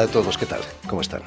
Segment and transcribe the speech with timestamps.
[0.00, 0.62] Hola a todos, ¿qué tal?
[0.88, 1.20] ¿Cómo están?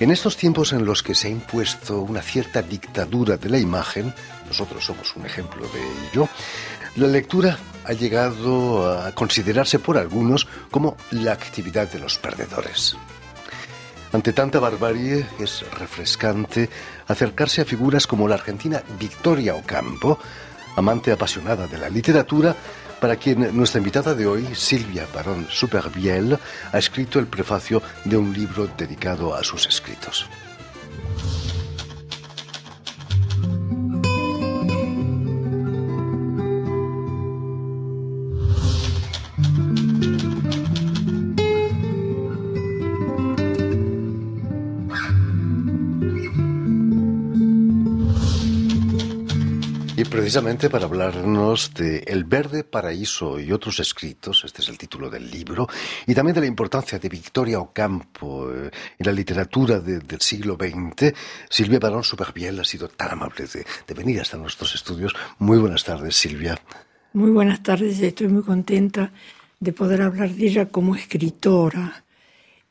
[0.00, 4.12] En estos tiempos en los que se ha impuesto una cierta dictadura de la imagen,
[4.48, 5.80] nosotros somos un ejemplo de
[6.10, 6.28] ello,
[6.96, 12.96] la lectura ha llegado a considerarse por algunos como la actividad de los perdedores.
[14.12, 16.68] Ante tanta barbarie es refrescante
[17.06, 20.18] acercarse a figuras como la argentina Victoria Ocampo,
[20.74, 22.56] amante apasionada de la literatura,
[23.02, 26.38] para quien nuestra invitada de hoy, Silvia Barón Superbiel,
[26.70, 30.28] ha escrito el prefacio de un libro dedicado a sus escritos.
[50.32, 55.30] Precisamente para hablarnos de El Verde Paraíso y otros escritos, este es el título del
[55.30, 55.68] libro,
[56.06, 61.12] y también de la importancia de Victoria Ocampo eh, en la literatura del siglo XX.
[61.50, 65.12] Silvia Barón Superbiel ha sido tan amable de, venir hasta nuestros estudios.
[65.38, 66.58] Muy buenas tardes, Silvia.
[67.12, 69.12] Muy buenas tardes, estoy muy contenta
[69.60, 72.04] de poder hablar de ella como escritora,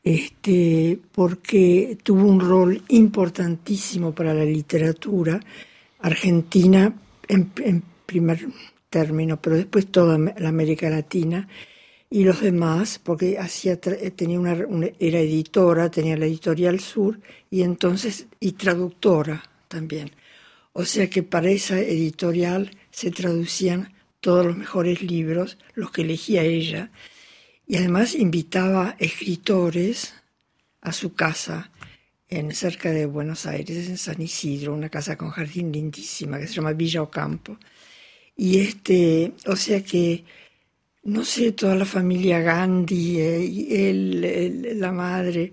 [0.03, 5.39] este, porque tuvo un rol importantísimo para la literatura
[5.99, 6.91] argentina
[7.31, 8.47] en, primer
[8.89, 11.47] término, pero después toda la América Latina
[12.09, 14.53] y los demás, porque hacía, tenía una,
[14.99, 20.11] era editora, tenía la editorial Sur y entonces y traductora también.
[20.73, 26.43] O sea que para esa editorial se traducían todos los mejores libros, los que elegía
[26.43, 26.91] ella,
[27.65, 30.13] y además invitaba escritores
[30.81, 31.71] a su casa
[32.31, 36.53] en cerca de Buenos Aires, en San Isidro, una casa con jardín lindísima que se
[36.53, 37.57] llama Villa Ocampo.
[38.37, 40.23] Y este, o sea que,
[41.03, 45.51] no sé, toda la familia Gandhi, eh, él, la madre,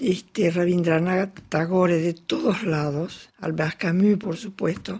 [0.00, 4.98] este, Rabindranath Tagore, de todos lados, Albert Camus, por supuesto,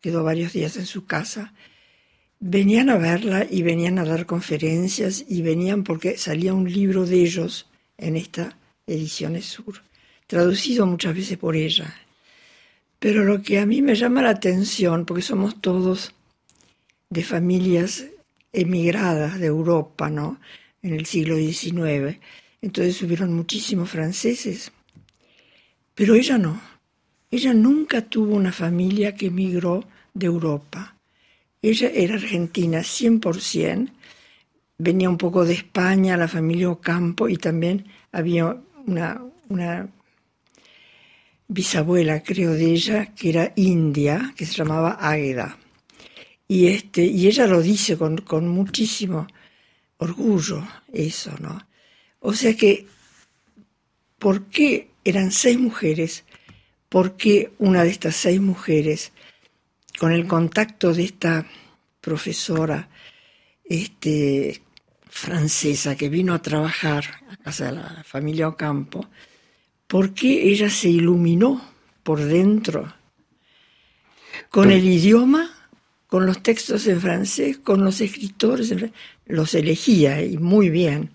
[0.00, 1.54] quedó varios días en su casa,
[2.38, 7.16] venían a verla y venían a dar conferencias y venían porque salía un libro de
[7.22, 7.68] ellos
[7.98, 9.82] en esta Ediciones Sur
[10.32, 11.94] traducido muchas veces por ella.
[12.98, 16.14] Pero lo que a mí me llama la atención, porque somos todos
[17.10, 18.06] de familias
[18.50, 20.40] emigradas de Europa, ¿no?
[20.80, 22.18] En el siglo XIX.
[22.62, 24.72] Entonces hubieron muchísimos franceses.
[25.94, 26.58] Pero ella no.
[27.30, 30.96] Ella nunca tuvo una familia que emigró de Europa.
[31.60, 33.90] Ella era argentina 100%.
[34.78, 38.56] Venía un poco de España, la familia Ocampo, y también había
[38.86, 39.20] una,
[39.50, 39.88] una
[41.48, 45.58] bisabuela, creo, de ella, que era india, que se llamaba Águeda.
[46.48, 49.26] Y, este, y ella lo dice con, con muchísimo
[49.98, 51.66] orgullo, eso, ¿no?
[52.20, 52.86] O sea que,
[54.18, 56.24] ¿por qué eran seis mujeres?
[56.88, 59.12] ¿Por qué una de estas seis mujeres,
[59.98, 61.46] con el contacto de esta
[62.00, 62.88] profesora
[63.64, 64.62] este,
[65.08, 69.08] francesa que vino a trabajar a casa de la familia Ocampo,
[69.92, 71.60] porque ella se iluminó
[72.02, 72.94] por dentro
[74.48, 75.50] con el idioma,
[76.06, 78.74] con los textos en francés, con los escritores,
[79.26, 81.10] los elegía y muy bien.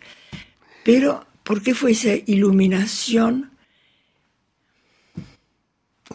[0.83, 3.49] Pero, ¿por qué fue esa iluminación?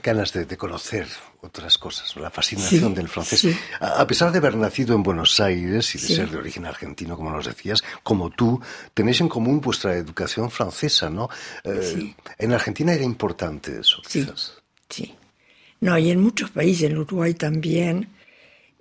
[0.03, 1.07] Ganas de, conocer
[1.43, 3.57] otras cosas, la fascinación del francés.
[3.81, 7.31] A, pesar de haber nacido en Buenos Aires y de ser de origen argentino, como
[7.31, 8.61] nos decías, como tú,
[8.95, 11.29] tenéis en común vuestra educación francesa, ¿no?
[11.63, 14.55] Eh, en Argentina era importante eso, quizás.
[14.89, 15.15] Sí,
[15.81, 18.09] No, y en muchos países, en Uruguay también,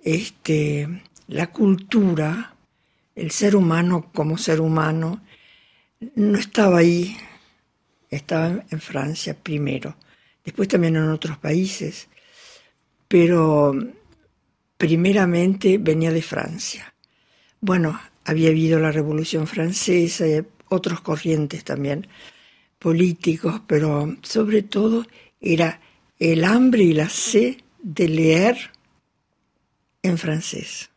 [0.02, 0.88] este,
[1.28, 2.54] la cultura,
[3.14, 5.22] el ser humano como ser humano,
[6.16, 7.16] no estaba ahí,
[8.10, 9.96] estaba en Francia primero,
[10.44, 12.08] después también en otros países
[13.12, 13.74] pero
[14.78, 16.94] primeramente venía de Francia.
[17.60, 22.06] Bueno, había habido la Revolución Francesa y otros corrientes también
[22.78, 25.06] políticos, pero sobre todo
[25.42, 25.78] era
[26.18, 28.70] el hambre y la sed de leer
[30.02, 30.88] en francés.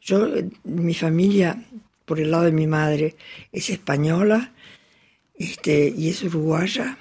[0.00, 0.28] Yo,
[0.62, 1.64] mi familia,
[2.04, 3.16] por el lado de mi madre,
[3.50, 4.52] es española
[5.34, 6.96] este, y es uruguaya,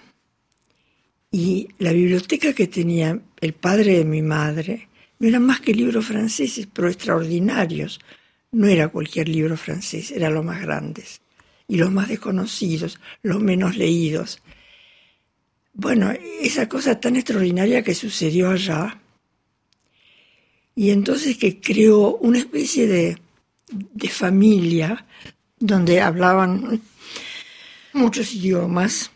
[1.33, 4.88] y la biblioteca que tenía el padre de mi madre
[5.18, 8.00] no eran más que libros franceses, pero extraordinarios.
[8.51, 11.21] No era cualquier libro francés, eran los más grandes
[11.68, 14.44] y los más desconocidos, los menos leídos.
[15.74, 19.01] Bueno, esa cosa tan extraordinaria que sucedió allá,
[20.75, 23.18] y entonces que creó una especie de,
[23.71, 25.07] de familia
[25.57, 26.80] donde hablaban
[27.94, 29.09] muchos idiomas,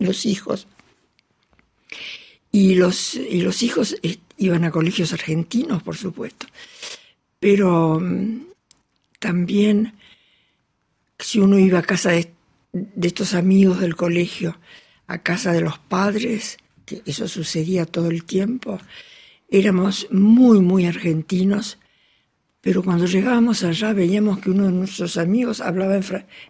[0.00, 0.66] los hijos.
[2.58, 6.48] Y los, y los hijos eh, iban a colegios argentinos, por supuesto.
[7.38, 8.46] Pero mm,
[9.20, 9.94] también,
[11.20, 12.32] si uno iba a casa de,
[12.72, 14.58] de estos amigos del colegio,
[15.06, 18.80] a casa de los padres, que eso sucedía todo el tiempo,
[19.48, 21.78] éramos muy, muy argentinos,
[22.60, 26.00] pero cuando llegábamos allá veíamos que uno de nuestros amigos hablaba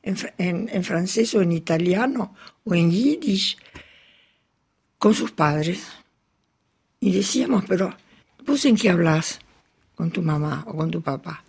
[0.03, 2.35] en, francés o en italiano
[2.65, 3.59] o en yiddish
[4.97, 5.98] con sus padres.
[7.01, 7.95] Y decíamos, pero
[8.45, 9.39] ¿vos en qué hablas
[9.95, 11.45] con tu mamá o con tu papá?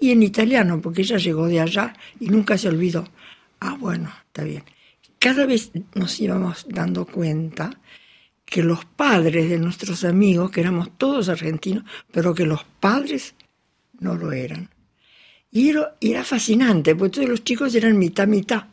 [0.00, 3.04] Y en italiano, porque ella llegó de allá y nunca se olvidó.
[3.60, 4.64] Ah, bueno, está bien.
[5.18, 7.70] Cada vez nos íbamos dando cuenta
[8.44, 13.34] que los padres de nuestros amigos, que éramos todos argentinos, pero que los padres
[14.00, 14.68] no lo eran.
[15.50, 15.70] Y
[16.00, 18.64] era, fascinante, porque todos los chicos eran mitad, mitad.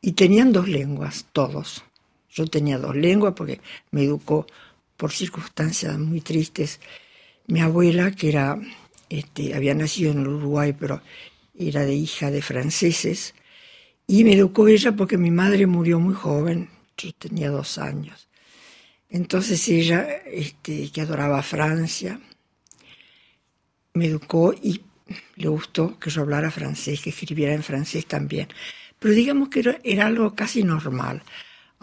[0.00, 1.82] Y tenían dos lenguas, todos.
[2.30, 3.60] Yo tenía dos lenguas porque
[3.90, 4.46] me educó
[4.96, 6.80] por circunstancias muy tristes.
[7.46, 8.58] Mi abuela, que era,
[9.08, 11.02] este, había nacido en Uruguay, pero
[11.58, 13.34] era de hija de franceses,
[14.06, 18.28] y me educó ella porque mi madre murió muy joven, yo tenía dos años.
[19.08, 22.20] Entonces ella, este, que adoraba Francia,
[23.94, 24.82] me educó y
[25.36, 28.48] le gustó que yo hablara francés, que escribiera en francés también.
[28.98, 31.22] Pero digamos que era, algo casi normal.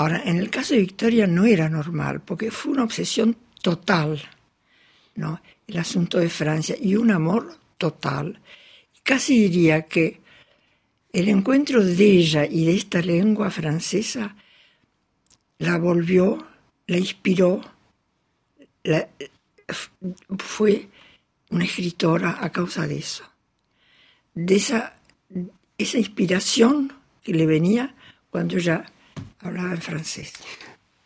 [0.04, 4.22] Ahora, en el caso de Victoria no era normal, porque fue una obsesión total,
[5.16, 5.42] ¿no?
[5.66, 8.42] El asunto de Francia y un amor total.
[9.02, 10.20] Casi diría que
[11.14, 14.36] el encuentro de ella y de esta lengua francesa
[15.60, 16.48] la volvió,
[16.88, 17.62] la inspiró,
[20.38, 20.90] fue
[21.50, 23.24] una escritora a causa de eso,
[24.34, 24.98] de esa,
[25.78, 26.92] esa inspiración
[27.24, 27.96] que le venía
[28.30, 28.84] cuando ella
[29.44, 30.34] hablaba en francés.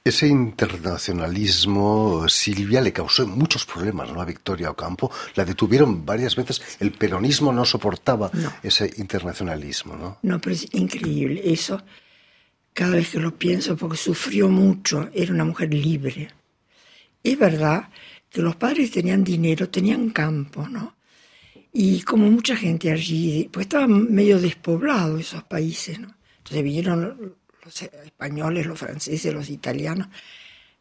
[0.03, 4.21] Ese internacionalismo, Silvia, le causó muchos problemas ¿no?
[4.21, 5.11] a Victoria Ocampo.
[5.35, 6.61] La detuvieron varias veces.
[6.79, 8.31] El peronismo no soportaba
[8.63, 9.97] ese internacionalismo.
[9.97, 10.19] ¿no?
[10.21, 11.41] no, pero es increíble.
[11.43, 11.83] Eso,
[12.71, 16.31] cada vez que lo pienso, porque sufrió mucho, era una mujer libre.
[17.21, 17.89] Es verdad
[18.29, 20.95] que los padres tenían dinero, tenían campo, ¿no?
[21.73, 26.15] Y como mucha gente allí, pues estaban medio despoblados esos países, ¿no?
[26.37, 27.35] Entonces vinieron
[27.67, 30.07] los españoles, los franceses, los italianos,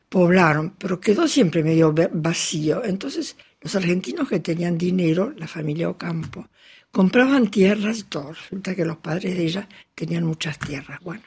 [0.09, 2.85] poblaron, pero quedó siempre medio vacío.
[2.85, 6.49] Entonces los argentinos que tenían dinero, la familia Ocampo,
[6.93, 8.33] compraban tierras y todo.
[8.33, 11.01] Resulta que los padres de ella tenían muchas tierras.
[11.03, 11.23] Bueno,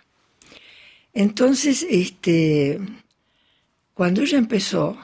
[1.13, 2.79] entonces, este,
[3.93, 4.97] cuando ella empezó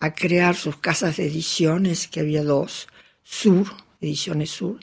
[0.00, 2.88] a crear sus casas de ediciones, que había dos,
[3.22, 3.68] Sur,
[4.02, 4.80] Ediciones Sur,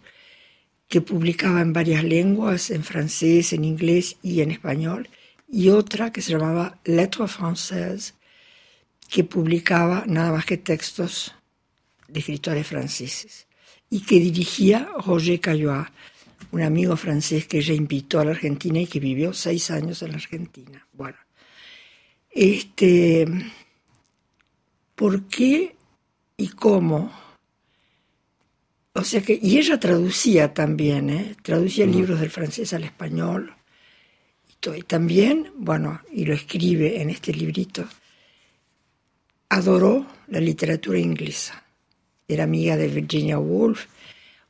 [0.91, 5.07] que publicaba en varias lenguas, en francés, en inglés y en español,
[5.49, 8.13] y otra que se llamaba Lettres Françaises,
[9.07, 11.33] que publicaba nada más que textos
[12.09, 13.47] de escritores franceses,
[13.89, 15.87] y que dirigía Roger Caillois,
[16.51, 20.09] un amigo francés que ella invitó a la Argentina y que vivió seis años en
[20.09, 20.85] la Argentina.
[20.91, 21.17] Bueno,
[22.29, 23.25] este
[24.95, 25.73] por qué
[26.35, 27.30] y cómo.
[28.93, 31.35] O sea que, y ella traducía también, ¿eh?
[31.41, 33.55] traducía libros del francés al español.
[34.75, 37.87] Y, también, bueno, y lo escribe en este librito,
[39.49, 41.63] adoró la literatura inglesa.
[42.27, 43.87] Era amiga de Virginia Woolf.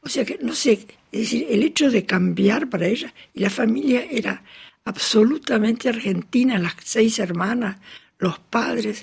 [0.01, 0.73] O sea que, no sé,
[1.11, 4.43] es decir, el hecho de cambiar para ella, y la familia era
[4.83, 7.77] absolutamente argentina, las seis hermanas,
[8.17, 9.01] los padres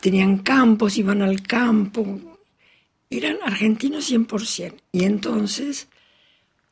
[0.00, 2.33] tenían campos, iban al campo,
[3.18, 4.74] eran argentinos 100%.
[4.92, 5.88] Y entonces,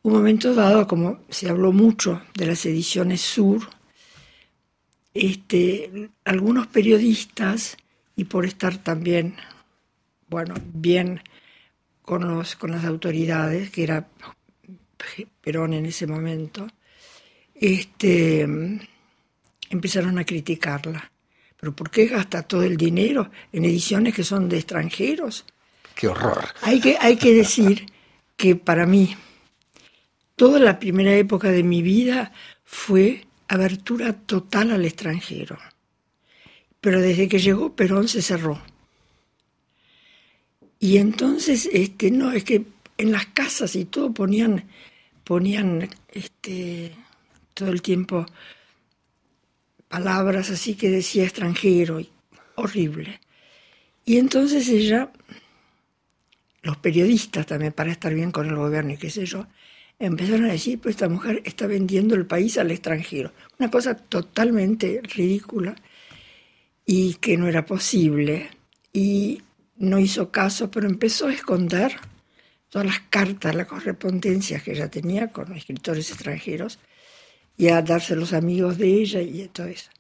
[0.03, 3.69] un momento dado, como se habló mucho de las ediciones sur,
[5.15, 7.77] este, algunos periodistas,
[8.15, 9.37] y por estar también,
[10.29, 11.21] bueno, bien
[12.03, 14.09] con, los, con las autoridades, que era
[15.41, 16.67] Perón en ese momento,
[17.55, 18.47] este,
[19.71, 21.13] empezaron a criticarla
[21.63, 25.45] ¿Pero por qué gasta todo el dinero en ediciones que son de extranjeros?
[26.03, 26.49] ¡Qué horror!
[26.63, 27.87] Hay que, hay que decir
[28.37, 29.17] que para mí,
[30.35, 32.33] toda la primera época de mi vida
[32.65, 35.61] fue abertura total al extranjero.
[36.81, 38.61] Pero desde que llegó Perón se cerró.
[40.81, 42.65] Y entonces, este, no, es que
[42.99, 44.65] en las casas y todo ponían,
[45.23, 46.97] ponían este,
[47.55, 48.27] todo el tiempo
[49.87, 52.01] palabras así que decía extranjero,
[52.57, 53.21] horrible.
[54.05, 55.13] Y entonces ella,
[56.63, 59.47] los periodistas también, para estar bien con el gobierno y qué sé yo,
[59.99, 63.33] empezaron a decir, pues esta mujer está vendiendo el país al extranjero.
[63.59, 65.75] Una cosa totalmente ridícula
[66.87, 68.51] y que no era posible.
[68.93, 69.43] Y
[69.77, 71.97] no hizo caso, pero empezó a esconder
[72.69, 76.79] todas las cartas, las correspondencias que ella tenía con escritores extranjeros
[77.57, 79.91] y a darse los amigos de ella y todo eso.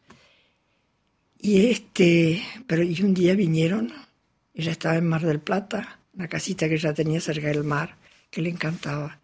[1.38, 3.92] Y este, pero y un día vinieron,
[4.54, 7.96] ella estaba en Mar del Plata, una casita que ella tenía cerca del mar,
[8.30, 9.18] que le encantaba.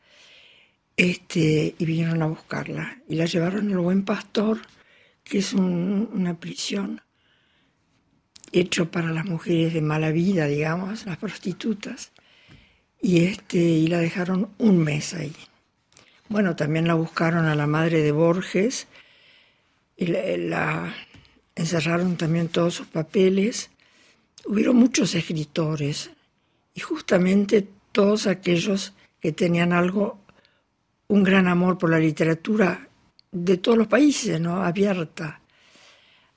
[0.97, 4.59] Este, y vinieron a buscarla y la llevaron al Buen Pastor,
[5.23, 7.03] que es una prisión
[8.51, 12.13] hecho para las mujeres de mala vida, digamos, las prostitutas,
[13.01, 15.35] y, este, y la dejaron un mes ahí.
[16.29, 18.89] Bueno, también la buscaron a la madre de Borges
[19.97, 20.95] y la,
[21.55, 23.71] encerraron también todos sus papeles.
[24.47, 26.11] Hubieron muchos escritores
[26.79, 30.21] y justamente todos aquellos que tenían algo,
[31.09, 32.89] un gran amor por la literatura
[33.33, 34.63] de todos los países, ¿no?
[34.63, 35.41] Abierta.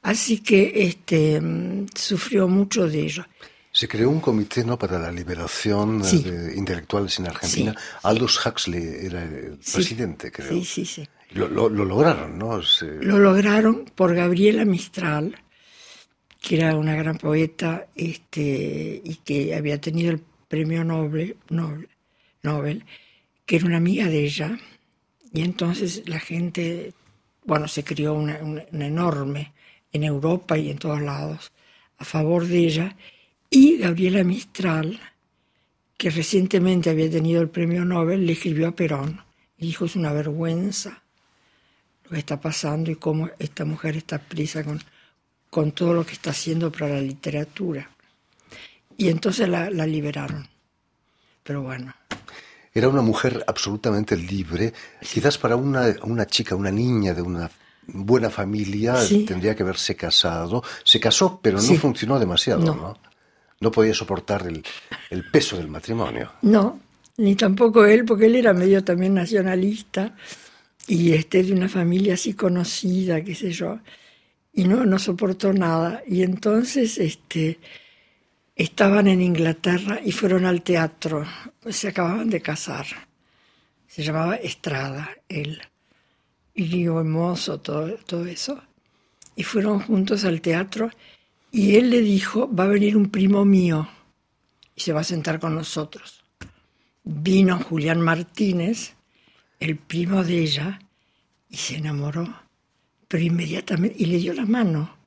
[0.01, 3.23] Así que este, mm, sufrió mucho de ello.
[3.71, 4.79] Se creó un comité ¿no?
[4.79, 7.75] para la liberación eh, de intelectuales en Argentina.
[8.01, 10.49] Aldous Huxley era el presidente, creo.
[10.49, 11.07] Sí, sí, sí.
[11.33, 12.59] Lo, lograron, ¿no?
[12.81, 15.35] Lo lograron por Gabriela Mistral,
[16.41, 21.37] que era una gran poeta este, y que había tenido el premio Nobel,
[22.43, 22.83] Nobel,
[23.45, 24.59] que era una amiga de ella.
[25.33, 26.93] Y entonces la gente,
[27.45, 28.37] bueno, se creó una
[28.73, 29.53] enorme
[29.93, 31.53] en Europa y en todos lados
[31.97, 32.95] a favor de ella,
[33.49, 34.99] y Gabriela Mistral,
[35.97, 39.21] que recientemente había tenido el premio Nobel, le escribió a Perón
[39.57, 41.03] y dijo, es una vergüenza
[42.03, 44.65] lo que está pasando y cómo esta mujer está prisa
[45.49, 47.89] con todo lo que está haciendo para la literatura.
[49.01, 50.47] Y entonces la, la liberaron.
[51.43, 51.91] Pero bueno.
[52.71, 57.49] Era una mujer absolutamente libre, quizás para una, una chica, una niña de una
[57.87, 58.95] buena familia,
[59.27, 60.63] tendría que haberse casado.
[60.83, 62.97] Se casó, pero no funcionó demasiado, no.
[63.59, 63.71] ¿no?
[63.71, 64.63] podía soportar el,
[65.09, 66.33] el, peso del matrimonio.
[66.43, 66.79] No,
[67.17, 70.15] ni tampoco él, porque él era medio también nacionalista
[70.87, 73.79] y este de una familia así conocida, qué sé yo,
[74.53, 76.03] y no, no soportó nada.
[76.07, 77.59] Y entonces este,
[78.61, 81.25] estaban en Inglaterra y fueron al teatro,
[81.69, 82.85] se acababan de casar.
[83.87, 85.61] Se llamaba Estrada, él
[86.53, 88.61] y Río Hermoso, todo, todo eso.
[89.35, 90.91] Y fueron juntos al teatro
[91.51, 93.89] y él le dijo, va a venir un primo mío
[94.75, 96.23] y se va a sentar con nosotros.
[97.03, 98.93] Vino Julián Martínez,
[99.59, 100.79] el primo de ella,
[101.49, 102.43] y se enamoró,
[103.07, 104.97] pero inmediatamente, y le dio la mano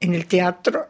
[0.00, 0.88] en el teatro.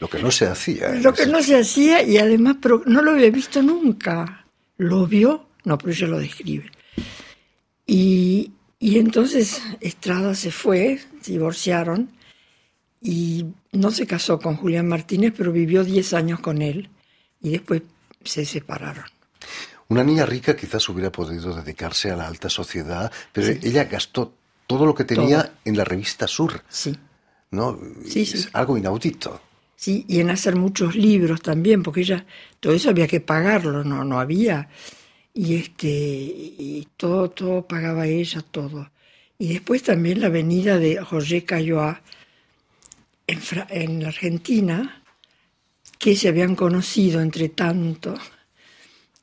[0.00, 0.90] Lo que no se hacía.
[0.90, 4.44] Lo que no se hacía y además pero no lo había visto nunca.
[4.76, 6.70] Lo vio, no, pero ella lo describe.
[7.86, 12.12] Y, y entonces Estrada se fue, se divorciaron
[13.00, 16.90] y no se casó con Julián Martínez, pero vivió 10 años con él
[17.40, 17.82] y después
[18.24, 19.04] se separaron.
[19.88, 24.34] Una niña rica quizás hubiera podido dedicarse a la alta sociedad, pero ella gastó
[24.66, 26.62] todo lo que tenía en la revista Sur.
[26.68, 26.94] Sí.
[27.50, 27.80] ¿No?
[28.06, 28.38] Sí, sí.
[28.38, 29.40] Es algo inaudito.
[29.78, 32.26] Sí, y en hacer muchos libros también, porque ella,
[32.58, 34.68] todo eso había que pagarlo, no, no había.
[35.32, 38.90] Y este y todo todo pagaba ella todo.
[39.38, 41.98] Y después también la venida de Roger Caillois
[43.28, 45.04] en, en la Argentina
[45.98, 48.14] que se habían conocido entre tanto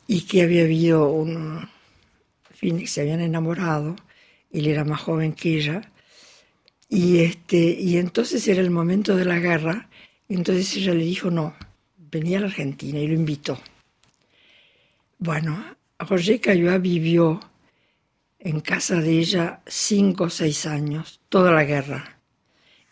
[0.08, 1.70] y que había habido un
[2.54, 3.98] fin que se habían enamorado
[4.54, 5.82] él era más joven que ella.
[6.88, 9.90] Y este y entonces era el momento de la guerra
[10.30, 11.56] entonces ella le dijo no
[11.98, 13.60] venía a la Argentina y lo invitó
[15.20, 17.40] bueno Roger Caillois vivió
[18.46, 22.20] en casa de ella cinco o seis años, toda la guerra.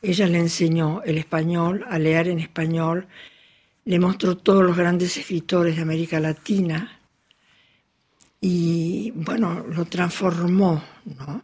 [0.02, 3.08] Ella le enseñó el español, a leer en español,
[3.86, 7.00] le mostró todos los grandes escritores de América Latina
[8.42, 11.44] y, bueno, lo transformó, ¿no?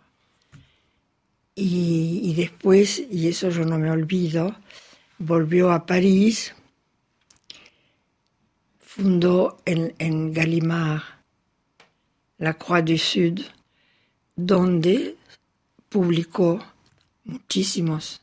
[1.54, 4.56] Y, después, y eso yo no me olvido,
[5.20, 6.56] volvió a París,
[8.80, 11.04] fundó en, en Gallimard
[12.38, 13.42] la Croix du Sud,
[14.36, 15.18] donde
[15.90, 16.66] publicó
[17.26, 18.22] muchísimos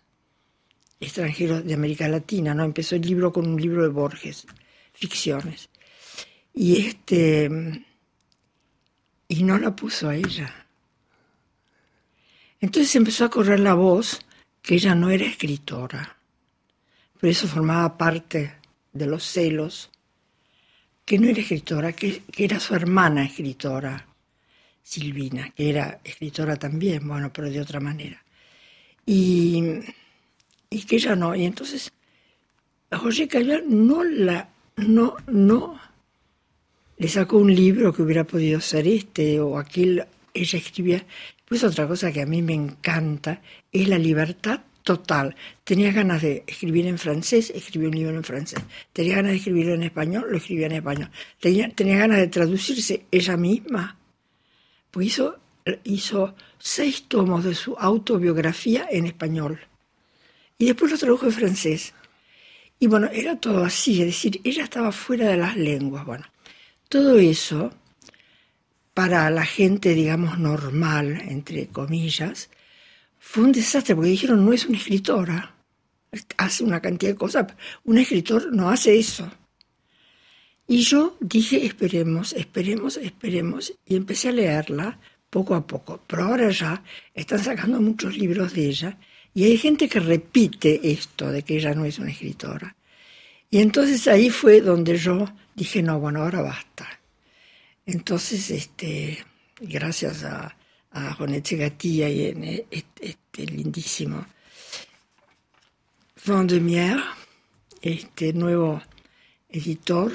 [0.98, 2.64] extranjeros de América Latina, ¿no?
[2.64, 4.46] Empezó el libro con un libro de Borges,
[4.92, 5.68] ficciones.
[6.54, 7.84] Y este
[9.28, 10.66] y no la puso a ella.
[12.60, 14.20] Entonces empezó a correr la voz
[14.62, 16.15] que ella no era escritora.
[17.20, 18.54] Por eso formaba parte
[18.92, 19.90] de los celos
[21.04, 24.06] que no era escritora, que, era su hermana escritora.
[24.82, 28.22] Silvina, que era escritora también, bueno, pero de otra manera.
[29.04, 29.62] Y,
[30.70, 31.34] y que ella no.
[31.34, 31.92] Y entonces,
[32.92, 35.80] José Callar no la, no, no
[36.98, 40.04] le sacó un libro que hubiera podido ser este o aquel.
[40.32, 41.04] Ella escribía.
[41.44, 43.40] Pues otra cosa que a mí me encanta
[43.72, 45.34] es la libertad total.
[45.64, 48.60] Tenía ganas de escribir en francés, escribió un libro en francés.
[48.92, 51.10] Tenía ganas de escribirlo en español, lo escribía en español.
[51.40, 53.98] Tenía, tenía ganas de traducirse ella misma.
[54.92, 55.40] Pues hizo,
[55.82, 59.58] hizo seis tomos de su autobiografía en español.
[60.56, 61.92] Y después lo tradujo en francés.
[62.78, 66.06] Y bueno, era todo así, es decir, ella estaba fuera de las lenguas.
[66.06, 66.26] Bueno,
[66.88, 67.72] todo eso,
[68.94, 72.50] para la gente, digamos, normal, entre comillas,
[73.28, 75.56] fue un desastre porque dijeron, no es una escritora,
[76.38, 77.46] hace una cantidad de cosas,
[77.84, 79.30] un escritor no hace eso.
[80.66, 86.00] Y yo dije, esperemos, esperemos, esperemos, y empecé a leerla poco a poco.
[86.06, 88.98] Pero ahora ya están sacando muchos libros de ella,
[89.34, 92.76] y hay gente que repite esto de que ella no es una escritora.
[93.50, 96.88] Y entonces ahí fue donde yo dije, no, bueno, ahora basta.
[97.84, 99.18] Entonces, este,
[99.60, 100.56] gracias a,
[100.96, 104.26] a Jonette Gatilla y en este, este lindísimo
[106.24, 107.02] Vendemiaire,
[107.82, 108.82] este nuevo
[109.48, 110.12] editor,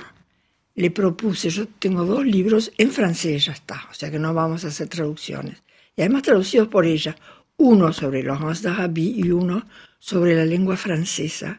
[0.76, 4.66] le propuse, yo tengo dos libros en francés, ya está, o sea que no vamos
[4.66, 5.62] a hacer traducciones.
[5.96, 7.16] Y además traducidos por ella,
[7.58, 9.68] uno sobre Laurence d'Arabie y uno
[10.00, 11.56] sobre la lengua francesa,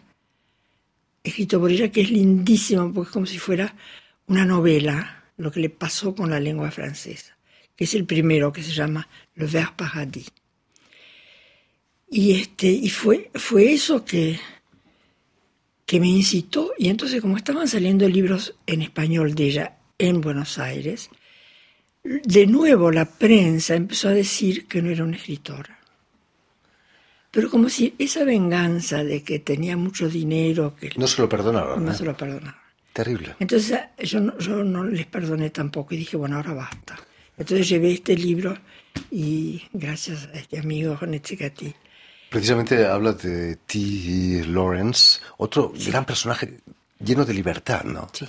[1.23, 3.75] escrito por ella, que es lindísimo, porque es como si fuera
[4.27, 7.37] una novela, lo que le pasó con la lengua francesa
[7.83, 10.31] es el primero, que se llama Le Ver Paradis.
[12.11, 14.39] Y, este, y fue, fue eso que,
[15.87, 20.59] que me incitó, y entonces como estaban saliendo libros en español de ella en Buenos
[20.59, 21.09] Aires,
[22.03, 25.79] de nuevo la prensa empezó a decir que no era una escritora.
[27.31, 30.77] Pero como si esa venganza de que tenía mucho dinero...
[30.79, 31.83] Que no se lo perdonaron.
[31.83, 32.61] No, se lo perdonaron.
[32.93, 33.37] Terrible.
[33.39, 36.99] Entonces yo yo no les perdoné tampoco y dije, bueno, ahora basta.
[37.43, 38.57] Entonces llevé este libro
[39.11, 41.75] y gracias a este amigo Honetsikati.
[42.31, 44.45] Precisamente habla de T.
[44.47, 46.61] Lawrence, otro gran personaje
[47.05, 48.09] lleno de libertad, ¿no?
[48.13, 48.27] Sí.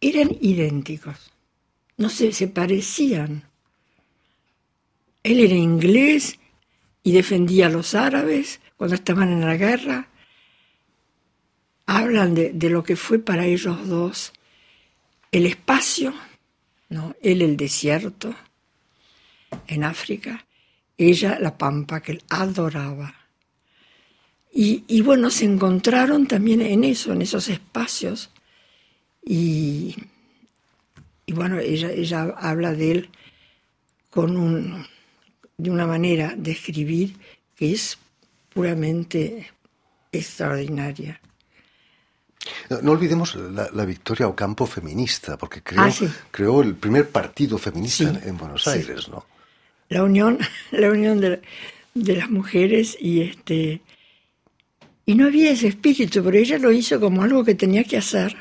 [0.00, 1.30] Eran idénticos,
[1.96, 3.44] no sé, se parecían.
[5.22, 6.40] Él era inglés
[7.04, 10.08] y defendía a los árabes cuando estaban en la guerra.
[11.86, 14.32] Hablan de, de lo que fue para ellos dos
[15.30, 16.12] el espacio
[16.88, 17.14] ¿no?
[17.22, 18.34] Él el desierto
[19.66, 20.46] en África,
[20.98, 23.14] ella la pampa que él adoraba.
[24.58, 28.30] Y, bueno, se encontraron también en eso, en esos espacios.
[29.22, 29.94] Y,
[31.26, 33.10] y bueno, ella, ella habla de él
[34.08, 34.86] con un,
[35.58, 37.16] de una manera de escribir
[37.54, 37.98] que es
[38.48, 39.46] puramente
[40.10, 41.20] extraordinaria.
[42.82, 45.92] No, olvidemos la, Victoria Ocampo feminista, porque creó, ah,
[46.30, 49.24] creó el primer partido feminista en Buenos Aires, ¿no?
[49.88, 50.38] La unión,
[50.70, 51.40] la unión de,
[51.94, 53.80] las mujeres y este
[55.08, 58.36] y no había ese espíritu, pero ella lo hizo como algo que tenía que hacer.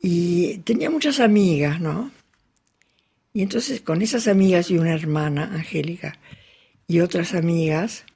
[0.00, 2.10] Y tenía muchas amigas, ¿no?
[3.34, 6.18] Y entonces con esas amigas y una hermana, Angélica,
[6.88, 8.06] y otras amigas,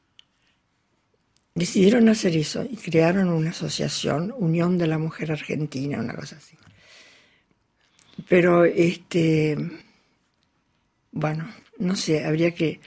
[1.55, 6.57] decidieron hacer eso y crearon una asociación, Unión de la Mujer Argentina, una cosa así.
[8.29, 9.57] Pero, este,
[11.13, 12.81] bueno, no sé, habría que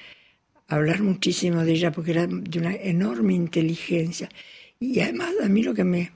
[0.67, 4.29] hablar muchísimo de ella porque era de una enorme inteligencia.
[4.79, 6.11] Y además a mí lo que me,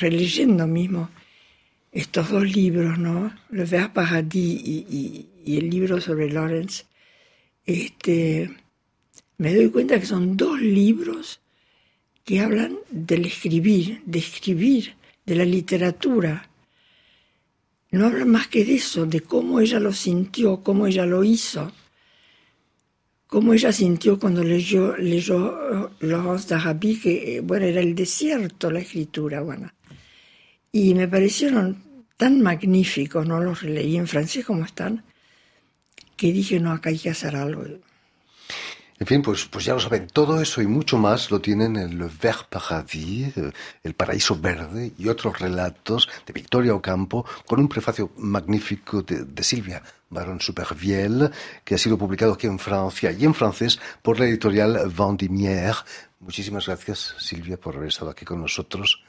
[0.00, 1.10] releyendo mismo
[1.92, 3.34] estos dos libros, ¿no?
[3.50, 6.84] Le Ver Paradis y, y el libro sobre Lawrence,
[7.64, 8.50] este,
[9.38, 11.40] me doy cuenta que son dos libros
[12.28, 16.50] que hablan del escribir, de escribir, de la literatura.
[17.90, 21.72] No hablan más que de eso, de cómo ella lo sintió, cómo ella lo hizo,
[23.26, 28.70] cómo ella sintió cuando leyó, leyó eh, Laurence d'Arabie, que eh, bueno, era el desierto
[28.70, 29.72] la escritura, bueno.
[30.70, 31.82] Y me parecieron
[32.18, 35.02] tan magníficos, no los leí en francés como están,
[36.14, 37.64] que dije, no, acá hay que hacer algo.
[39.00, 41.98] En fin, pues, pues ya lo saben, todo eso y mucho más lo tienen en
[41.98, 43.52] Le Vert Paradis, eh,
[43.84, 49.82] El Paraíso Verde, y otros relatos de Victoria Ocampo, con un prefacio magnífico de, Silvia
[50.10, 51.30] Baron Supervielle,
[51.64, 55.78] que ha sido publicado aquí en Francia y en francés por la editorial Vendimiaire.
[56.18, 59.00] Muchísimas gracias, Silvia, por haber estado aquí con nosotros.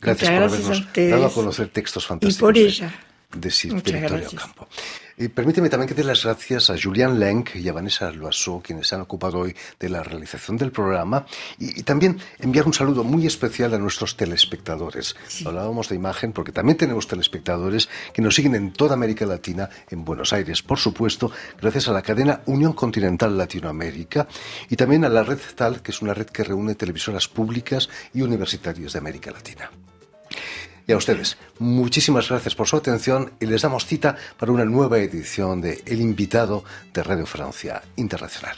[0.00, 2.38] Gracias por habernos dado a conocer textos fantásticos.
[2.38, 2.94] Y por ella.
[3.36, 4.68] De Sir Victoria Ocampo.
[5.16, 8.88] Y permíteme también que dé las gracias a Julian Lenk y a Vanessa Loiseau, quienes
[8.88, 11.24] se han ocupado hoy de la realización del programa,
[11.56, 15.14] y, también enviar un saludo muy especial a nuestros telespectadores.
[15.46, 20.04] Hablábamos de imagen porque también tenemos telespectadores que nos siguen en toda América Latina, en
[20.04, 24.26] Buenos Aires, por supuesto, gracias a la cadena Unión Continental Latinoamérica
[24.68, 28.22] y también a la red TAL, que es una red que reúne televisoras públicas y
[28.22, 29.70] universitarias de América Latina.
[30.86, 34.98] Y a ustedes, muchísimas gracias por su atención y les damos cita para una nueva
[34.98, 38.56] edición de El invitado de Radio Francia Internacional.